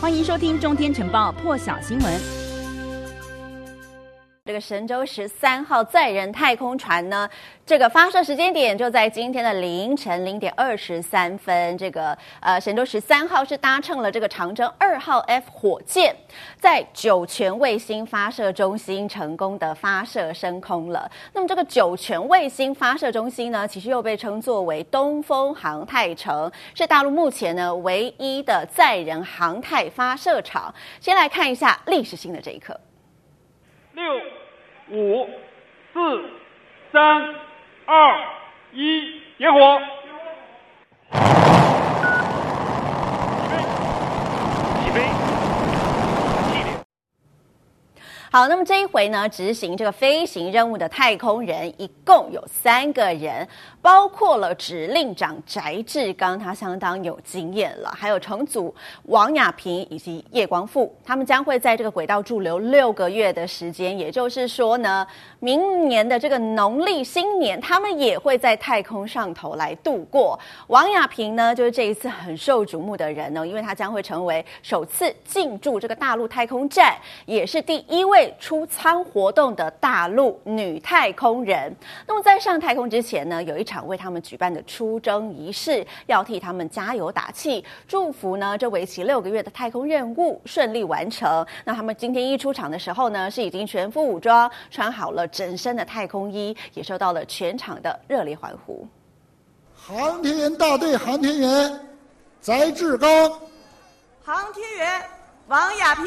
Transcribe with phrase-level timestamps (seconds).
[0.00, 2.37] 欢迎收听《中天晨报》破晓新闻。
[4.48, 7.28] 这个神舟十三号载人太空船呢，
[7.66, 11.76] 这个发射时间点就在今天的凌晨零点二十三分。
[11.76, 16.16] 这个呃，神舟十三号是搭乘了这个长征二号 F 火箭，
[16.58, 21.10] 在酒泉卫星发射中心成功的发射升空了。
[21.34, 30.74] 那么这个酒泉卫星发射中心呢，其实又被称作为东风航太城，是大陆目前呢唯一的载人航太发射场。
[31.02, 32.74] 先来看一下历史性的这一刻。
[33.98, 34.22] 六、
[34.90, 35.28] 五、
[35.92, 35.98] 四、
[36.92, 37.34] 三、
[37.84, 38.28] 二、
[38.72, 39.80] 一，点火！
[44.84, 45.02] 起飞！
[46.46, 46.68] 起飞！
[48.30, 53.48] 好，那么这一回呢，执行这个飞行任务的太空人一共有三个人。
[53.80, 65.06] 包括了指令长翟志刚，他相当有经验了，还有乘组王亚平以及叶光富，他们将会在这个轨道驻留六个月的时间，也就是说呢，
[65.38, 70.38] 明年的这个农历新年，他们也会在太空上头来度过。
[70.66, 81.74] 王亚平呢，就是这一次很受瞩目的人呢，因为他将会成为首次进驻这个大陆太空站，也是第一位出舱活动的大陆女太空人。
[82.06, 91.46] 那么在上太空之前呢，有一场为他们举办的出征仪式，要替他们加油打气，祝福呢这为期六个月的太空任务顺利完成。
[91.64, 98.86] 那他们今天一出场的时候呢，是已经全副武装，穿好了整身的太空衣，也受到了全场的热烈欢呼。
[99.74, 101.80] 航天员大队航天员
[102.40, 103.08] 翟志刚，
[104.24, 105.02] 航天员
[105.46, 106.04] 王亚平，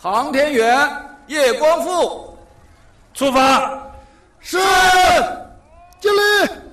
[0.00, 0.88] 航天员
[1.26, 2.38] 叶光富，
[3.14, 3.82] 出发，
[4.38, 4.56] 是。
[6.00, 6.67] 敬礼。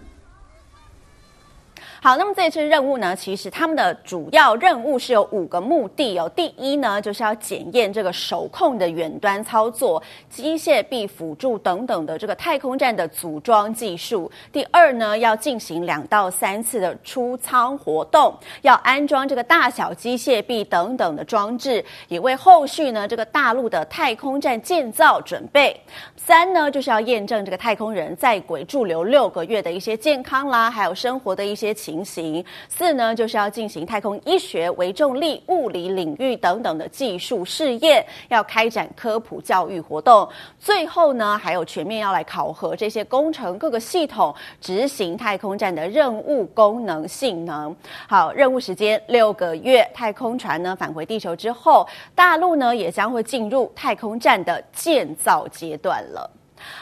[2.06, 6.30] 好，那么这次任务呢，其实他们的主要任务是有五个目的哦。
[6.36, 14.32] 第一呢，就是要检验这个手控的远端操作、机械臂辅助等等的这个太空站的组装技术。
[14.52, 18.32] 第二呢，要进行两到三次的出舱活动，
[18.62, 25.76] 要安装这个大小机械臂等等的装置，也为后续呢这个大陆的太空站建造准备。
[26.16, 31.95] 三呢，就是要验证这个太空人在轨驻留六个月的一些健康啦，还有生活的一些情。
[31.96, 40.28] 情形四呢，就是要进行太空医学、微重力、物理领域等等的技术试验，要开展科普教育活动。
[40.60, 47.76] 最后呢，还有全面要来考核这些工程各个系统执行太空站的任务功能性能。
[48.08, 56.30] 好，任务时间六个月，太空船呢返回地球之后，大陆呢也将会进入太空站的建造阶段了。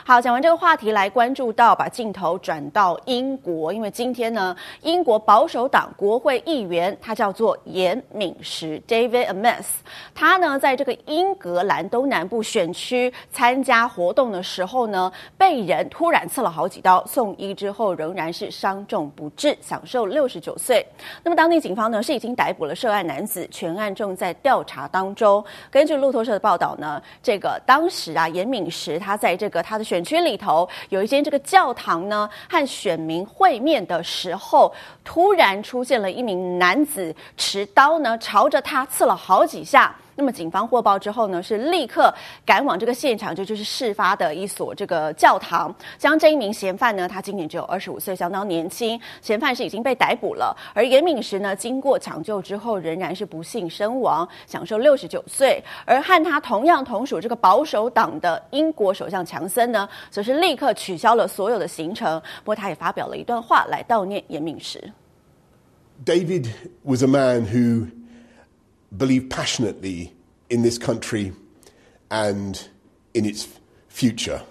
[0.05, 9.65] 好，讲完这个话题，来关注到把镜头转到英国，因为今天呢，英国保守党国会议员他叫做严敏时 （David Ames），
[10.15, 20.85] 他呢在这个英格兰东南部选区参加活动的时候呢，被人突然刺了好几刀，送医之后仍然是伤重不治，享寿六十九岁。
[21.23, 25.43] 那么当地警方呢是已经逮捕了涉案男子，全案正在调查当中。
[25.69, 29.72] 根据路透社的报道呢，这个当时啊，严敏时他在这个他。
[29.73, 34.71] 他的选区里头有一间这个教堂呢，和选民会面的时候，
[35.03, 39.95] 突然出现了一名男子持刀呢，朝着他刺了好几下。
[40.15, 42.13] 那么警方获报之后呢，是立刻
[42.45, 48.99] 赶往这个现场，就就是事发的一所这个教堂，将这一名嫌犯呢，他今年只有二十五岁，相当年轻。
[49.21, 55.63] 嫌犯是已经被逮捕了，而严敏时呢，经过抢救之后，仍然是不幸身亡，享寿六十九岁。
[55.85, 62.21] 而和他同样同属这个保守党的英国首相强森呢，则是立刻取消了所有的行程。
[62.43, 64.79] 不过他也发表了一段话来悼念严敏时。
[66.05, 66.47] David
[66.83, 67.87] was a man who
[68.95, 70.13] believe passionately
[70.49, 71.33] in this country
[72.11, 72.67] and
[73.13, 73.47] in its
[73.87, 74.43] future.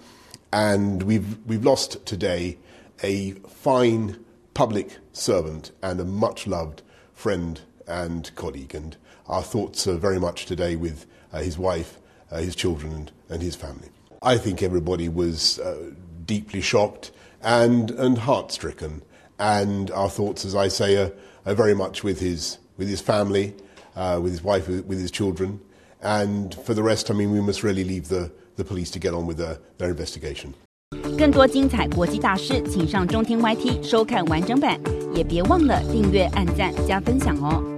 [0.51, 2.57] And we've, we've lost today
[3.01, 6.81] a fine public servant and a much loved
[7.13, 8.75] friend and colleague.
[8.75, 8.95] And
[9.27, 11.97] our thoughts are very much today with uh, his wife,
[12.31, 13.89] uh, his children, and, and, his family.
[14.21, 15.91] I think everybody was uh,
[16.25, 19.01] deeply shocked and, and heart stricken.
[19.39, 21.11] And our thoughts, as I say, are,
[21.45, 23.55] are very much with his, with his family
[23.96, 25.58] uh, with his wife, with his children.
[26.00, 29.14] And for the rest, I mean, we must really leave the, the police to get
[29.14, 30.54] on with their, their investigation.
[31.18, 34.80] 更多精彩国际大事，请上中天 YT 收看完整版，
[35.14, 37.71] 也别忘了订阅、按赞、加分享哦。